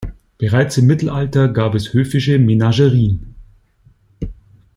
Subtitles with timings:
[0.39, 3.35] Bereits im Mittelalter gab es höfische Menagerien.